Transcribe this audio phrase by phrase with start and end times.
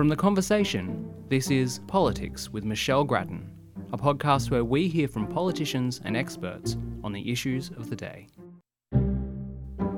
[0.00, 3.50] From The Conversation, this is Politics with Michelle Grattan,
[3.92, 8.26] a podcast where we hear from politicians and experts on the issues of the day.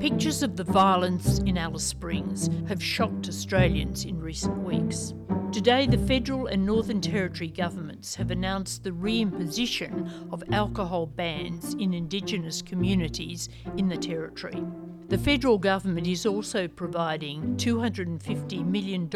[0.01, 5.15] Pictures of the violence in Alice Springs have shocked Australians in recent weeks.
[5.53, 11.95] Today, the federal and Northern Territory governments have announced the reimposition of alcohol bans in
[11.95, 14.65] Indigenous communities in the Territory.
[15.13, 19.11] The federal government is also providing $250 million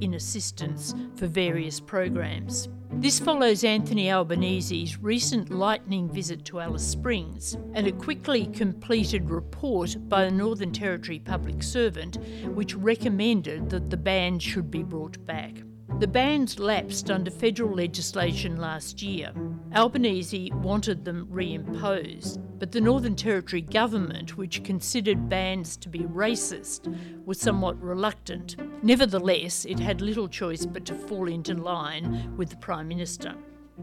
[0.00, 2.68] in assistance for various programs.
[2.94, 9.96] This follows Anthony Albanese's recent lightning visit to Alice Springs and a quickly completed report
[10.08, 15.62] by the Northern Territory public servant which recommended that the ban should be brought back.
[16.00, 19.32] The bans lapsed under federal legislation last year.
[19.74, 26.96] Albanese wanted them reimposed, but the Northern Territory government, which considered bans to be racist,
[27.26, 28.54] was somewhat reluctant.
[28.84, 33.34] Nevertheless, it had little choice but to fall into line with the Prime Minister.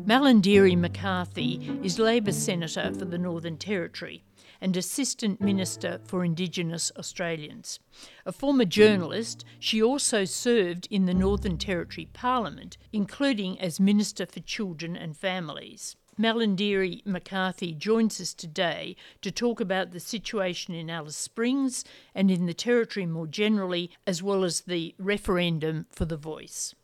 [0.06, 4.24] Malarndirri McCarthy is Labor Senator for the Northern Territory
[4.62, 7.80] and Assistant Minister for Indigenous Australians.
[8.26, 14.40] A former journalist, she also served in the Northern Territory Parliament, including as Minister for
[14.40, 15.96] Children and Families.
[16.20, 22.46] Malarndirri McCarthy joins us today to talk about the situation in Alice Springs and in
[22.46, 26.76] the Territory more generally, as well as the referendum for the voice.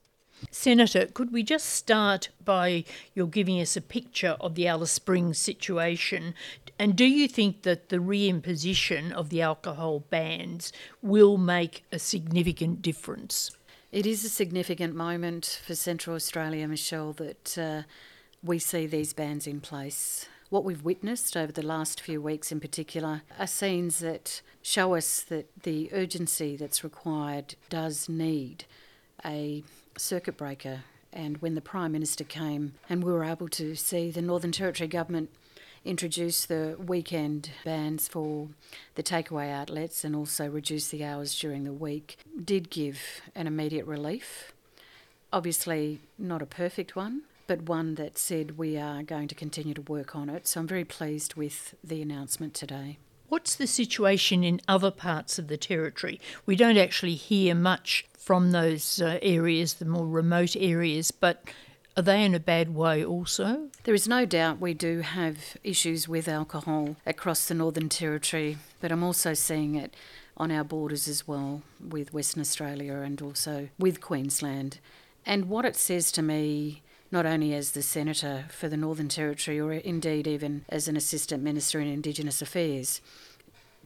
[0.51, 2.83] Senator, could we just start by
[3.15, 6.33] your giving us a picture of the Alice Springs situation?
[6.79, 12.81] And do you think that the reimposition of the alcohol bans will make a significant
[12.81, 13.51] difference?
[13.91, 17.81] It is a significant moment for Central Australia, Michelle, that uh,
[18.43, 20.27] we see these bans in place.
[20.49, 25.21] What we've witnessed over the last few weeks, in particular, are scenes that show us
[25.23, 28.65] that the urgency that's required does need
[29.25, 29.63] a
[29.97, 30.81] circuit breaker.
[31.11, 34.87] And when the Prime Minister came and we were able to see the Northern Territory
[34.87, 35.31] Government
[35.87, 38.49] introduce the weekend bans for
[38.95, 43.85] the takeaway outlets and also reduce the hours during the week, did give an immediate
[43.85, 44.53] relief.
[45.31, 49.81] Obviously, not a perfect one, but one that said we are going to continue to
[49.81, 50.47] work on it.
[50.47, 52.97] So I'm very pleased with the announcement today.
[53.29, 56.21] What's the situation in other parts of the territory?
[56.45, 61.43] We don't actually hear much from those uh, areas, the more remote areas, but
[61.97, 63.69] are they in a bad way also?
[63.83, 68.91] There is no doubt we do have issues with alcohol across the Northern Territory, but
[68.91, 69.95] I'm also seeing it
[70.37, 74.79] on our borders as well with Western Australia and also with Queensland.
[75.25, 79.59] And what it says to me not only as the Senator for the Northern Territory
[79.59, 83.01] or indeed even as an Assistant Minister in Indigenous Affairs.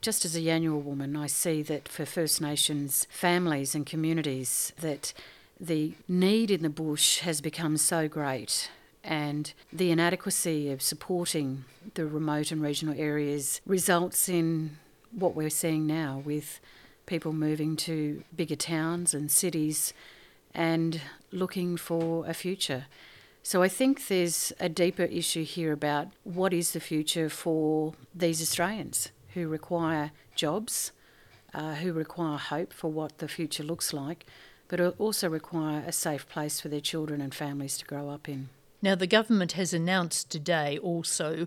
[0.02, 5.14] Just as a Yanyuwa woman, I see that for First Nations families and communities that
[5.62, 8.72] the need in the bush has become so great
[9.04, 14.78] and the inadequacy of supporting the remote and regional areas results in
[15.12, 16.60] what we're seeing now with
[17.06, 19.94] people moving to bigger towns and cities
[20.54, 21.02] and
[21.32, 22.86] looking for a future.
[23.44, 28.42] So I think there's a deeper issue here about what is the future for these
[28.42, 30.92] Australians who require jobs,
[31.54, 34.26] uh, who require hope for what the future looks like,
[34.72, 38.48] but also require a safe place for their children and families to grow up in.
[38.82, 41.46] Now, the government has announced today also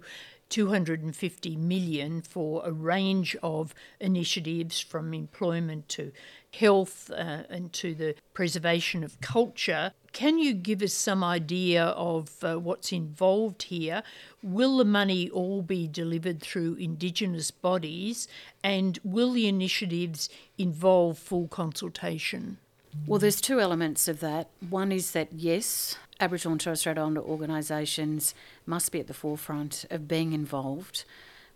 [0.51, 6.13] 250 million for a range of initiatives from employment to
[6.53, 9.93] health uh, and to the preservation of culture.
[10.13, 14.03] Can you give us some idea of uh, what's involved here?
[14.43, 18.29] Will the money all be delivered through Indigenous bodies
[18.63, 22.59] and will the initiatives involve full consultation?
[23.07, 24.49] Well, there's two elements of that.
[24.71, 28.35] One is that, yes, Aboriginal and Torres Strait Islander organisations
[28.67, 31.05] must be at the forefront of being involved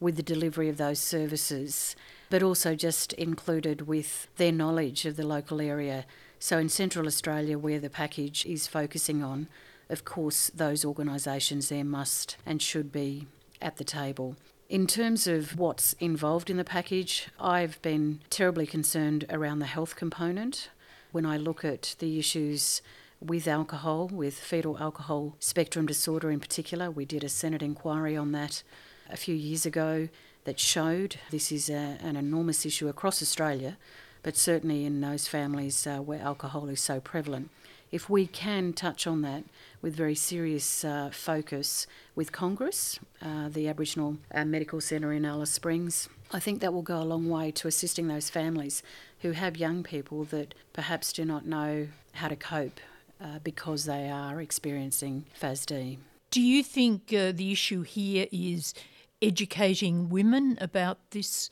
[0.00, 1.97] with the delivery of those services,
[2.31, 6.04] but also just included with their knowledge of the local area.
[6.39, 9.48] So in Central Australia, where the package is focusing on,
[9.89, 13.27] of course, those organisations there must and should be
[13.60, 14.36] at the table.
[14.68, 19.97] In terms of what's involved in the package, I've been terribly concerned around the health
[19.97, 20.68] component.
[21.13, 22.83] When I look at the issues
[23.21, 26.91] with alcohol, with fetal alcohol spectrum disorder in particular.
[26.91, 28.63] We did a Senate inquiry on that
[29.10, 30.09] a few years ago
[30.45, 33.77] that showed this is a, an enormous issue across Australia,
[34.22, 37.51] but certainly in those families uh, where alcohol is so prevalent.
[37.91, 39.45] If we can touch on that
[39.81, 45.53] with very serious uh, focus with Congress, uh, the Aboriginal uh, Medical Centre in Alice
[45.53, 48.83] Springs, I think that will go a long way to assisting those families
[49.21, 52.81] who have young people that perhaps do not know how to cope
[53.21, 55.99] uh, because they are experiencing FASD.
[56.31, 58.75] Do you think uh, the issue here is
[59.23, 61.49] educating women about this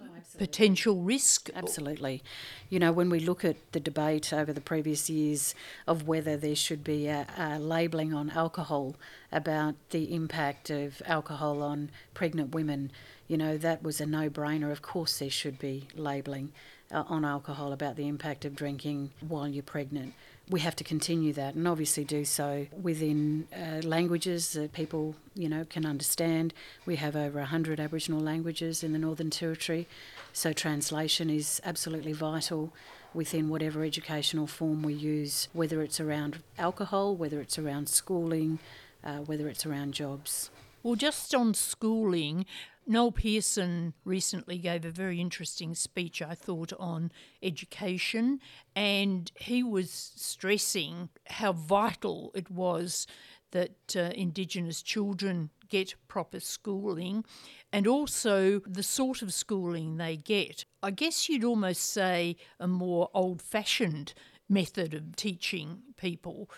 [0.00, 0.04] oh,
[0.38, 1.50] potential risk?
[1.54, 2.22] Absolutely.
[2.68, 5.54] You know, when we look at the debate over the previous years
[5.86, 8.96] of whether there should be a, a labelling on alcohol
[9.32, 12.90] about the impact of alcohol on pregnant women,
[13.28, 14.70] you know, that was a no brainer.
[14.70, 16.52] Of course, there should be labelling
[16.92, 20.14] uh, on alcohol about the impact of drinking while you're pregnant.
[20.48, 25.48] We have to continue that and obviously do so within uh, languages that people, you
[25.48, 26.54] know, can understand.
[26.84, 29.88] We have over 100 Aboriginal languages in the Northern Territory,
[30.32, 32.72] so translation is absolutely vital
[33.12, 38.58] within whatever educational form we use, whether it's around alcohol, whether it's around schooling,
[39.02, 40.50] uh, whether it's around jobs.
[40.82, 42.46] Well, just on schooling,
[42.88, 47.10] Noel Pearson recently gave a very interesting speech, I thought, on
[47.42, 48.38] education,
[48.76, 53.08] and he was stressing how vital it was
[53.50, 57.24] that uh, Indigenous children get proper schooling
[57.72, 60.64] and also the sort of schooling they get.
[60.82, 64.14] I guess you'd almost say a more old fashioned
[64.48, 66.48] method of teaching people.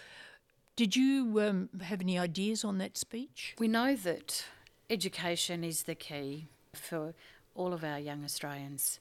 [0.77, 3.55] Did you um, have any ideas on that speech?
[3.59, 4.45] We know that
[4.91, 7.15] education is the key for
[7.55, 8.99] all of our young Australians.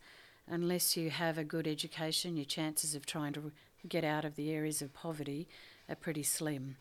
[0.48, 3.52] Unless you have a good education, your chances of trying to
[3.88, 5.48] get out of the areas of poverty
[5.88, 6.76] are pretty slim.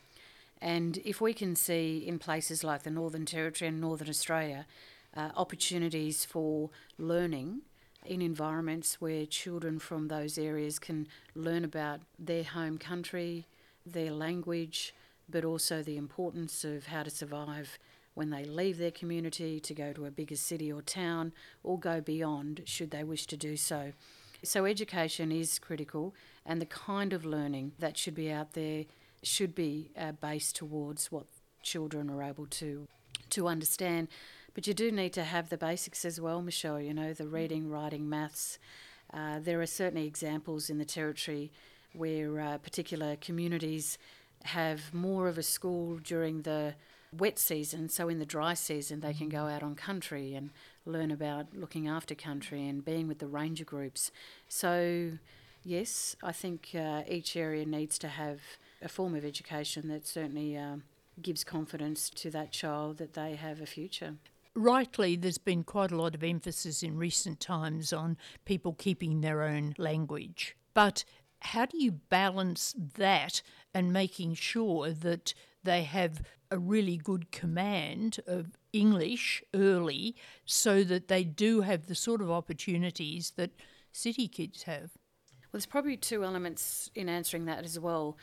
[0.60, 4.66] And if we can see in places like the Northern Territory and Northern Australia
[5.16, 7.60] uh, opportunities for learning
[8.04, 13.46] in environments where children from those areas can learn about their home country,
[13.84, 14.94] their language,
[15.28, 17.78] but also the importance of how to survive
[18.16, 22.00] when they leave their community to go to a bigger city or town or go
[22.00, 23.92] beyond should they wish to do so.
[24.42, 26.14] So, education is critical,
[26.44, 28.86] and the kind of learning that should be out there
[29.22, 31.26] should be uh, based towards what
[31.62, 32.88] children are able to
[33.30, 34.08] to understand.
[34.54, 36.80] But you do need to have the basics as well, Michelle.
[36.80, 38.58] You know, the reading, writing, maths.
[39.12, 41.52] Uh, there are certainly examples in the territory
[41.92, 43.98] where uh, particular communities
[44.44, 46.74] have more of a school during the
[47.18, 50.50] wet season, so in the dry season they can go out on country and
[50.84, 54.10] learn about looking after country and being with the ranger groups.
[54.48, 55.12] So,
[55.64, 58.40] yes, I think uh, each area needs to have
[58.82, 60.84] a form of education that certainly um,
[61.20, 64.14] gives confidence to that child that they have a future.
[64.54, 69.42] Rightly, there's been quite a lot of emphasis in recent times on people keeping their
[69.42, 70.56] own language.
[70.72, 71.04] But
[71.40, 73.42] how do you balance that
[73.74, 75.34] and making sure that
[75.66, 81.94] they have a really good command of English early so that they do have the
[81.94, 83.50] sort of opportunities that
[83.92, 84.92] city kids have?
[84.92, 88.16] Well, there's probably two elements in answering that as well.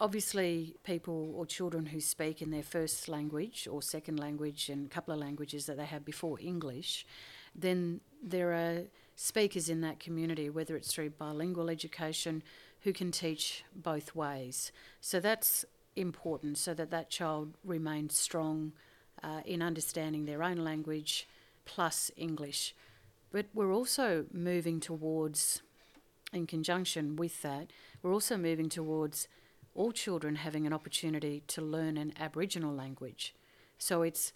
[0.00, 4.88] Obviously, people or children who speak in their first language or second language and a
[4.88, 7.06] couple of languages that they have before English,
[7.54, 8.84] then there are
[9.14, 12.42] speakers in that community, whether it's through bilingual education,
[12.80, 14.72] who can teach both ways.
[15.00, 15.66] So that's
[16.00, 18.72] important so that that child remains strong
[19.22, 21.28] uh, in understanding their own language
[21.64, 22.74] plus English.
[23.30, 25.62] But we're also moving towards,
[26.32, 27.70] in conjunction with that,
[28.02, 29.28] we're also moving towards
[29.74, 33.34] all children having an opportunity to learn an Aboriginal language.
[33.78, 34.32] So it's,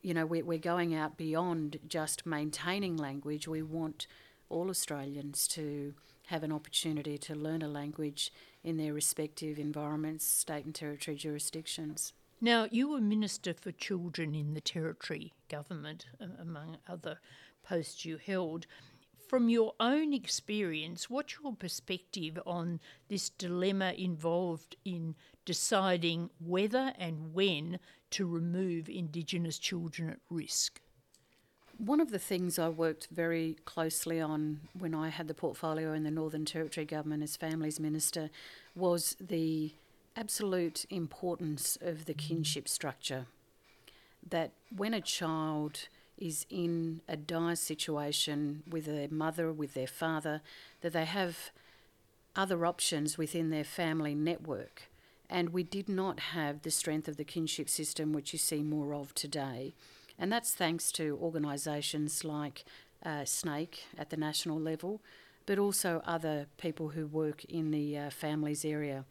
[0.00, 3.46] you know, we're, we're going out beyond just maintaining language.
[3.46, 4.06] We want
[4.48, 5.94] all Australians to
[6.28, 8.32] have an opportunity to learn a language
[8.64, 12.12] in their respective environments, state and territory jurisdictions.
[12.40, 16.06] Now, you were Minister for Children in the Territory government,
[16.40, 17.18] among other
[17.64, 18.66] posts you held.
[19.28, 27.34] From your own experience, what's your perspective on this dilemma involved in deciding whether and
[27.34, 27.78] when
[28.10, 30.80] to remove Indigenous children at risk?
[31.78, 36.02] One of the things I worked very closely on when I had the portfolio in
[36.02, 38.30] the Northern Territory Government as Families Minister
[38.74, 39.72] was the
[40.16, 43.26] absolute importance of the kinship structure.
[44.28, 50.42] That when a child is in a dire situation with their mother, with their father,
[50.80, 51.52] that they have
[52.34, 54.90] other options within their family network.
[55.30, 58.94] And we did not have the strength of the kinship system, which you see more
[58.94, 59.74] of today.
[60.18, 62.64] And that's thanks to organisations like
[63.04, 65.00] uh, SNAICC at the national level,
[65.46, 69.04] but also other people who work in the uh, families area.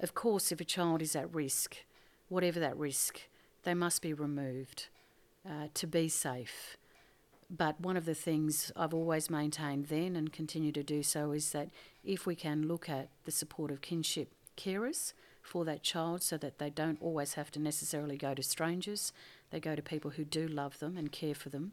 [0.00, 1.76] Of course, if a child is at risk,
[2.28, 3.20] whatever that risk,
[3.64, 4.88] they must be removed
[5.48, 6.76] uh, to be safe.
[7.50, 11.52] But one of the things I've always maintained then and continue to do so is
[11.52, 11.70] that
[12.04, 16.58] if we can look at the support of kinship carers for that child so that
[16.58, 19.12] they don't always have to necessarily go to strangers,
[19.50, 21.72] they go to people who do love them and care for them,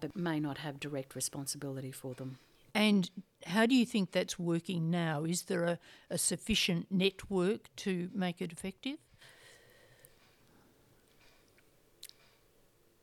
[0.00, 2.38] but may not have direct responsibility for them.
[2.74, 3.08] And
[3.46, 5.24] how do you think that's working now?
[5.24, 5.78] Is there a,
[6.10, 8.98] a sufficient network to make it effective?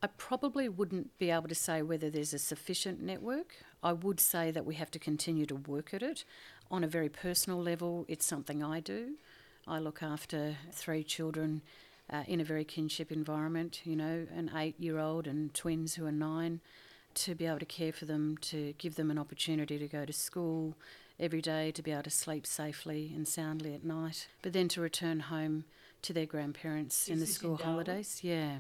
[0.04, 3.56] I probably wouldn't be able to say whether there's a sufficient network.
[3.84, 6.26] I would say that we have to continue to work at it.
[6.72, 9.16] On a very personal level, it's something I do.
[9.68, 11.62] I look after three children
[12.12, 16.06] uh, in a very kinship environment, you know, an eight year old and twins who
[16.06, 16.60] are nine,
[17.14, 20.14] to be able to care for them, to give them an opportunity to go to
[20.14, 20.76] school
[21.20, 24.82] every day, to be able to sleep safely and soundly at night, but then to
[24.82, 25.66] return home
[26.02, 28.20] to their grandparents Is in the school in holidays.
[28.24, 28.60] Yeah.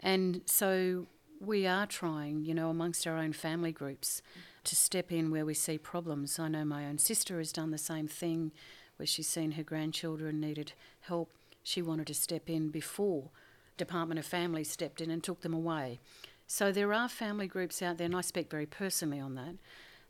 [0.00, 1.06] And so
[1.40, 4.22] we are trying, you know, amongst our own family groups
[4.64, 6.38] to step in where we see problems.
[6.38, 8.52] I know my own sister has done the same thing
[8.96, 11.30] where she's seen her grandchildren needed help.
[11.64, 13.30] She wanted to step in before
[13.76, 15.98] Department of Family stepped in and took them away.
[16.46, 19.54] So there are family groups out there, and I speak very personally on that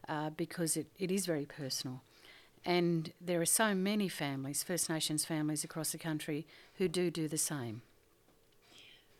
[0.08, 2.02] uh, because it, it is very personal.
[2.64, 7.28] And there are so many families, First Nations families across the country, who do do
[7.28, 7.82] the same.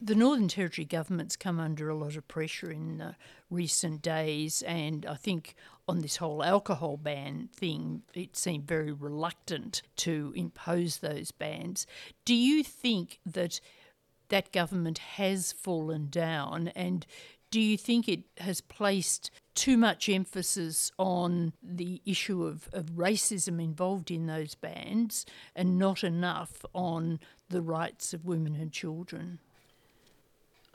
[0.05, 3.15] The Northern Territory government's come under a lot of pressure in uh,
[3.49, 5.55] recent days, and I think
[5.89, 11.87] on this whole alcohol ban thing, it seemed very reluctant to impose those bans.
[12.27, 13.63] Do you think that
[14.29, 17.07] that government has fallen down, and
[17.51, 23.59] do you think it has placed too much emphasis on the issue of, of racism
[23.59, 25.25] involved in those bans
[25.57, 29.39] and not enough on the rights of women and children?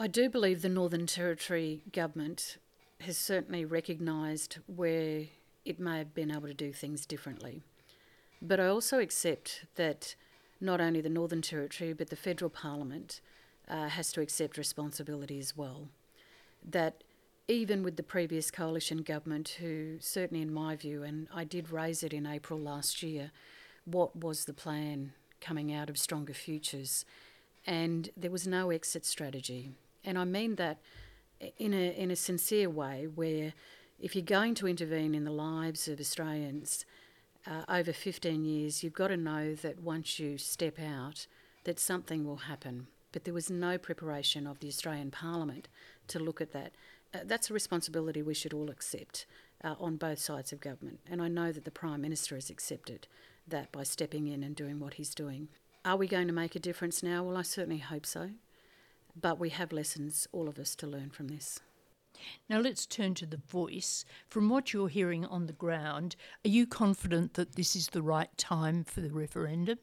[0.01, 2.55] I do believe the Northern Territory government
[3.01, 5.25] has certainly recognised where
[5.65, 7.63] it may have been able to do things differently.
[8.41, 10.15] But I also accept that
[10.61, 13.19] not only the Northern Territory but the federal parliament
[13.67, 15.89] uh, has to accept responsibility as well.
[16.63, 17.03] That
[17.49, 22.03] even with the previous coalition government, who certainly in my view, and I did raise
[22.03, 23.31] it in April last year,
[23.83, 27.03] what was the plan coming out of Stronger Futures?
[27.67, 29.73] And there was no exit strategy.
[30.03, 30.79] And I mean that
[31.57, 33.53] in a, in a sincere way, where
[33.99, 36.85] if you're going to intervene in the lives of Australians
[37.45, 41.27] uh, over 15 years, you've got to know that once you step out,
[41.63, 42.87] that something will happen.
[43.11, 45.67] But there was no preparation of the Australian Parliament
[46.07, 46.73] to look at that.
[47.13, 49.25] Uh, that's a responsibility we should all accept
[49.63, 50.99] uh, on both sides of government.
[51.09, 53.07] And I know that the Prime Minister has accepted
[53.47, 55.49] that by stepping in and doing what he's doing.
[55.83, 57.23] Are we going to make a difference now?
[57.23, 58.31] Well, I certainly hope so.
[59.15, 61.59] But we have lessons, all of us, to learn from this.
[62.49, 64.05] Now let's turn to the voice.
[64.27, 68.35] From what you're hearing on the ground, are you confident that this is the right
[68.37, 69.79] time for the referendum?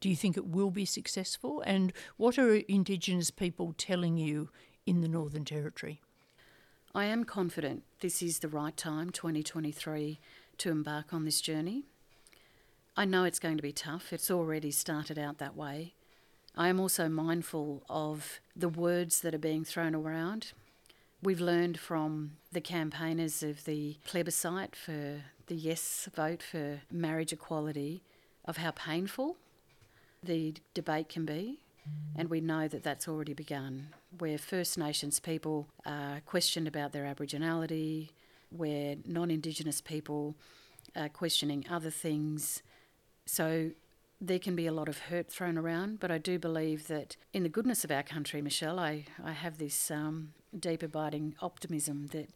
[0.00, 1.62] Do you think it will be successful?
[1.62, 4.50] And what are Indigenous people telling you
[4.86, 6.00] in the Northern Territory?
[6.94, 10.18] I am confident this is the right time, 2023,
[10.58, 11.84] to embark on this journey.
[12.96, 15.94] I know it's going to be tough, it's already started out that way.
[16.56, 20.52] I am also mindful of the words that are being thrown around.
[21.22, 28.02] We've learned from the campaigners of the plebiscite for the yes vote for marriage equality
[28.44, 29.36] of how painful
[30.22, 31.60] the debate can be.
[32.16, 33.88] And we know that that's already begun,
[34.18, 38.10] where First Nations people are questioned about their Aboriginality,
[38.50, 40.34] where non Indigenous people
[40.94, 42.62] are questioning other things.
[43.24, 43.70] So
[44.20, 47.44] there can be a lot of hurt thrown around, but I do believe that in
[47.44, 52.30] the goodness of our country, Michelle, I, I have this um, deep abiding optimism that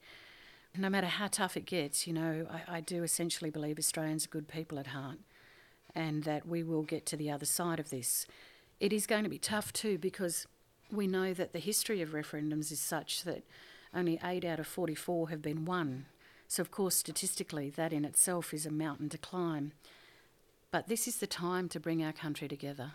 [0.77, 4.31] no matter how tough it gets, you know, I, I do essentially believe Australians are
[4.31, 5.19] good people at heart
[5.95, 8.27] and that we will get to the other side of this.
[8.81, 10.47] It is going to be tough too because
[10.91, 13.43] we know that the history of referendums is such that
[13.95, 16.07] only 8 out of 44 have been won.
[16.49, 19.73] So, of course, statistically, that in itself is a mountain to climb.
[20.73, 22.93] But this is the time to bring our country together.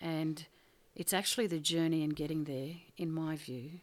[0.00, 0.46] And
[0.94, 3.80] it's actually the journey in getting there, in my view,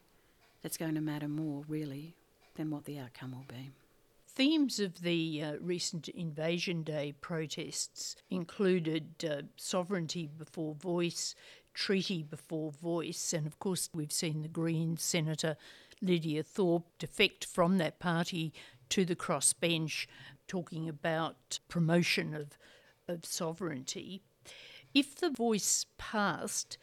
[0.62, 2.16] that's going to matter more, really,
[2.56, 3.72] than what the outcome will be.
[4.28, 11.36] Themes of the uh, recent Invasion Day protests included uh, sovereignty before voice,
[11.74, 15.58] treaty before voice, and of course, we've seen the Green Senator
[16.02, 18.54] Lydia Thorpe defect from that party
[18.90, 20.06] to the crossbench,
[20.48, 22.58] talking about promotion of,
[23.08, 24.22] of sovereignty.
[24.94, 26.78] If the voice passed,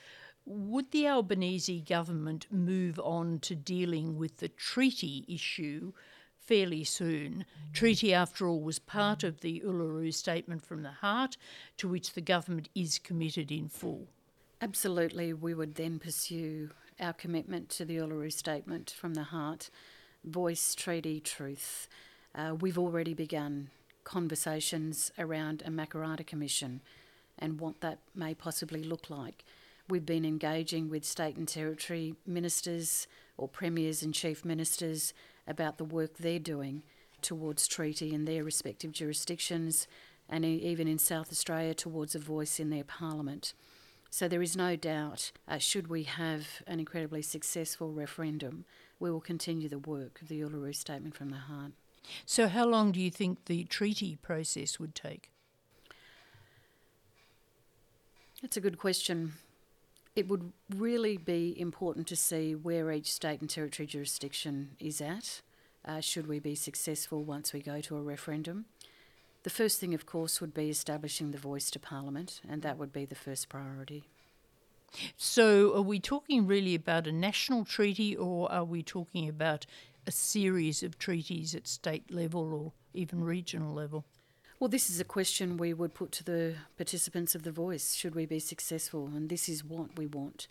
[0.45, 5.93] Would the Albanese government move on to dealing with the treaty issue
[6.37, 7.45] fairly soon?
[7.73, 11.37] Treaty, after all, was part of the Uluru Statement from the Heart,
[11.76, 14.09] to which the government is committed in full.
[14.61, 19.71] Absolutely, we would then pursue our commitment to the Uluru Statement from the Heart,
[20.25, 21.88] voice, treaty, truth.
[22.35, 23.71] Uh, we've already begun
[24.05, 26.81] conversations around a Makarrata Commission
[27.39, 29.45] and what that may possibly look like.
[29.89, 33.07] We've been engaging with state and territory ministers
[33.37, 35.13] or premiers and chief ministers
[35.47, 36.83] about the work they're doing
[37.21, 39.87] towards treaty in their respective jurisdictions
[40.29, 43.55] and even in South Australia towards a voice in their parliament.
[44.11, 48.67] So there is no doubt, uh, should we have an incredibly successful referendum,
[49.01, 51.73] we will continue the work of the Uluru Statement from the Heart.
[52.27, 55.31] So, how long do you think the treaty process would take?
[58.41, 59.35] That's a good question.
[60.17, 65.41] It would really be important to see where each state and territory jurisdiction is at,
[65.85, 68.67] uh, should we be successful once we go to a referendum.
[69.45, 72.93] The first thing, of course, would be establishing the voice to Parliament, and that would
[72.93, 74.05] be the first priority.
[75.17, 79.67] So, are we talking really about a national treaty, or are we talking about
[80.07, 84.05] a series of treaties at state level or even regional level?
[84.59, 88.15] Well, this is a question we would put to the participants of The Voice should
[88.15, 90.47] we be successful, and this is what we want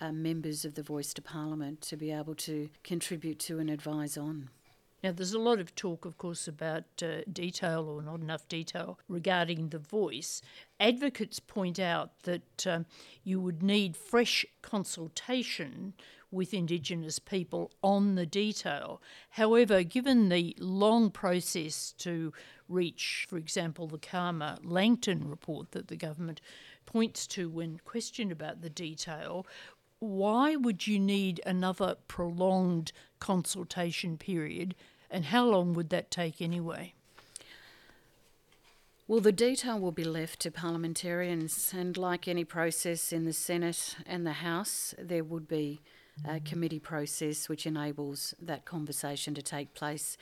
[0.00, 4.18] uh, members of The Voice to Parliament to be able to contribute to and advise
[4.18, 4.50] on.
[5.04, 8.98] Now, there's a lot of talk, of course, about uh, detail or not enough detail
[9.06, 10.40] regarding the voice.
[10.80, 12.86] Advocates point out that um,
[13.22, 15.92] you would need fresh consultation
[16.34, 19.00] with Indigenous people on the detail.
[19.30, 22.32] However, given the long process to
[22.68, 26.40] reach, for example, the Calma Langton report that the government
[26.84, 29.46] points to when questioned about the detail,
[30.00, 34.74] why would you need another prolonged consultation period
[35.10, 36.92] and how long would that take anyway?
[39.06, 43.96] Well, the detail will be left to parliamentarians, and like any process in the Senate
[44.06, 45.82] and the House, there would be
[46.26, 50.16] a committee process which enables that conversation to take place.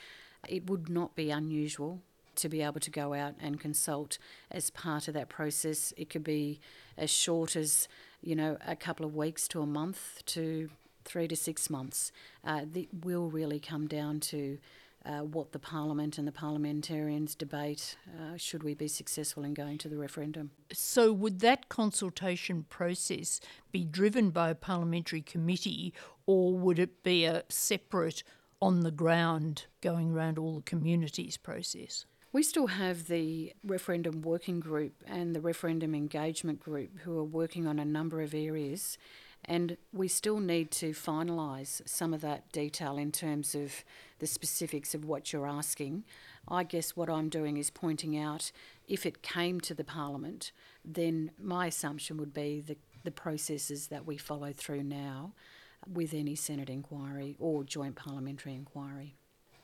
[0.47, 2.01] It would not be unusual
[2.35, 4.17] to be able to go out and consult
[4.51, 5.93] as part of that process.
[5.97, 6.59] It could be
[6.97, 7.87] as short as,
[8.21, 10.69] you know, a couple of weeks to a month to
[11.05, 12.11] three to six months.
[12.43, 14.57] Uh, it will really come down to
[15.05, 19.77] uh, what the Parliament and the parliamentarians debate uh, should we be successful in going
[19.77, 20.51] to the referendum.
[20.71, 25.93] So, would that consultation process be driven by a parliamentary committee
[26.25, 28.23] or would it be a separate,
[28.61, 32.05] on the ground, going around all the communities process?
[32.31, 37.67] We still have the referendum working group and the referendum engagement group who are working
[37.67, 38.97] on a number of areas,
[39.45, 43.83] and we still need to finalise some of that detail in terms of
[44.19, 46.03] the specifics of what you're asking.
[46.47, 48.51] I guess what I'm doing is pointing out
[48.87, 50.51] if it came to the Parliament,
[50.83, 55.33] then my assumption would be the, the processes that we follow through now
[55.91, 59.15] with any Senate inquiry or joint parliamentary inquiry.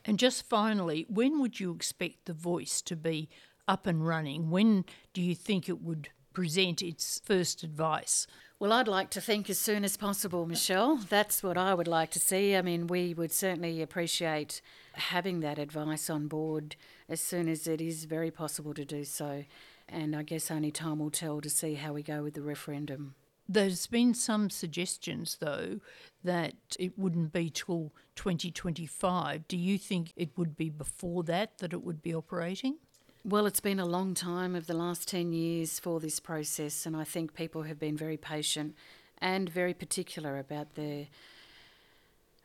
[0.04, 3.28] And just finally, when would you expect the voice to be
[3.68, 4.50] up and running?
[4.50, 8.26] When do you think it would present its first advice?
[8.60, 10.96] Well, I'd like to think as soon as possible, Michelle.
[10.96, 12.54] That's what I would like to see.
[12.54, 14.60] I mean, we would certainly appreciate
[14.92, 16.76] having that advice on board
[17.08, 19.44] as soon as it is very possible to do so.
[19.88, 23.14] And I guess only time will tell to see how we go with the referendum.
[23.48, 25.80] There's been some suggestions, though,
[26.22, 29.48] that it wouldn't be till 2025.
[29.48, 32.76] Do you think it would be before that that it would be operating?
[33.22, 36.96] Well, it's been a long time of the last 10 years for this process, and
[36.96, 38.74] I think people have been very patient
[39.18, 41.06] and very particular about their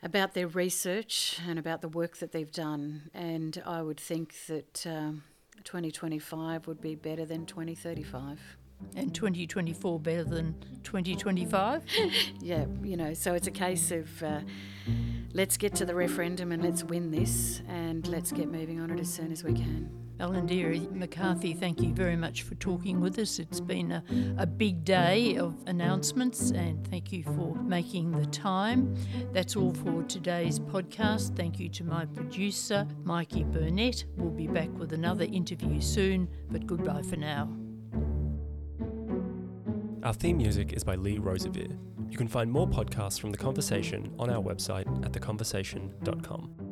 [0.03, 3.09] about their research and about the work that they've done.
[3.13, 5.23] And I would think that um,
[5.63, 8.37] 2025 would be better than 2035.
[8.97, 11.83] And 2024 better than 2025?
[12.41, 14.41] yeah, you know, so it's a case of uh,
[15.33, 18.99] let's get to the referendum and let's win this and let's get moving on it
[18.99, 20.04] as soon as we can.
[20.17, 23.37] Malarndirri McCarthy, thank you very much for talking with us.
[23.37, 24.03] It's been a,
[24.37, 28.95] a big day of announcements, and thank you for making the time.
[29.33, 31.35] That's all for today's podcast.
[31.35, 34.05] Thank you to my producer, Mikey Burnett.
[34.15, 37.49] We'll be back with another interview soon, but goodbye for now.
[40.03, 41.77] Our theme music is by Lee Rosevere.
[42.09, 46.64] You can find more podcasts from The Conversation on our website at theconversation.com.